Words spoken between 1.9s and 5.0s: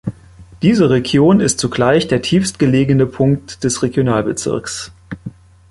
der tiefstgelegene Punkt des Regionalbezirks.